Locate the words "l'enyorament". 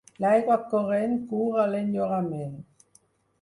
1.75-2.57